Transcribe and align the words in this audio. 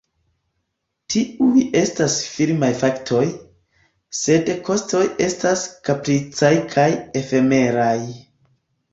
Tiuj 1.15 1.63
estas 1.81 2.13
firmaj 2.37 2.69
faktoj, 2.83 3.25
sed 4.19 4.49
kostoj 4.69 5.01
estas 5.27 5.67
kapricaj 5.89 6.51
kaj 6.73 6.87
efemeraj. 7.23 7.95